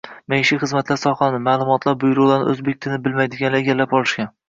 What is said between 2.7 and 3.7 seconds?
tilini bilmaydiganlar